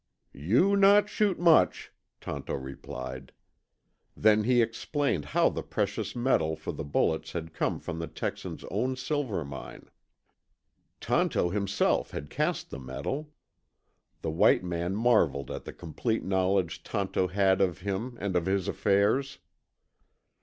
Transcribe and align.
"You 0.33 0.75
not 0.75 1.09
shoot 1.09 1.37
much," 1.37 1.93
Tonto 2.21 2.55
replied. 2.57 3.31
Then 4.17 4.45
he 4.45 4.59
explained 4.59 5.25
how 5.25 5.49
the 5.49 5.61
precious 5.61 6.15
metal 6.15 6.55
for 6.55 6.71
the 6.71 6.83
bullets 6.83 7.33
had 7.33 7.53
come 7.53 7.79
from 7.79 7.99
the 7.99 8.07
Texan's 8.07 8.63
own 8.71 8.95
silver 8.95 9.45
mine. 9.45 9.91
Tonto 10.99 11.51
himself 11.51 12.09
had 12.09 12.31
cast 12.31 12.71
the 12.71 12.79
metal. 12.79 13.31
The 14.23 14.31
white 14.31 14.63
man 14.63 14.95
marveled 14.95 15.51
at 15.51 15.65
the 15.65 15.71
complete 15.73 16.23
knowledge 16.25 16.81
Tonto 16.81 17.27
had 17.27 17.61
of 17.61 17.81
him 17.81 18.17
and 18.19 18.35
of 18.35 18.47
his 18.47 18.67
affairs. 18.67 19.37